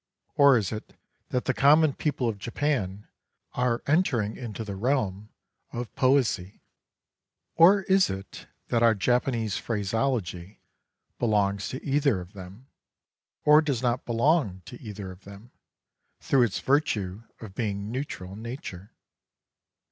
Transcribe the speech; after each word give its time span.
Or 0.33 0.57
is 0.57 0.71
it 0.71 0.97
that 1.29 1.45
the 1.45 1.53
common 1.53 1.93
people 1.93 2.27
of 2.27 2.39
Japan 2.39 3.07
are 3.53 3.83
entering 3.85 4.35
into 4.35 4.63
the 4.63 4.75
realm 4.75 5.29
of 5.71 5.93
poesy? 5.93 6.63
Or 7.53 7.83
is 7.83 8.09
it 8.09 8.47
that 8.69 8.81
our 8.81 8.95
Japanese 8.95 9.57
phraseology 9.59 10.59
belongs 11.19 11.67
to 11.69 11.85
either 11.85 12.19
of 12.19 12.33
them, 12.33 12.65
or 13.45 13.61
does 13.61 13.83
not 13.83 14.03
belong 14.05 14.63
to 14.65 14.81
either 14.81 15.11
of 15.11 15.23
them, 15.23 15.51
through 16.19 16.41
its 16.45 16.59
virtue 16.61 17.21
of 17.39 17.53
being 17.53 17.91
neutral 17.91 18.33
in 18.33 18.41
nature 18.41 18.95